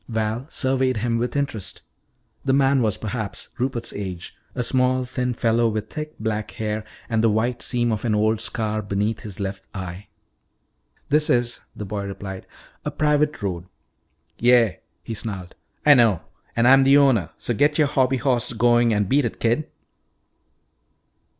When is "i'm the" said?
16.67-16.97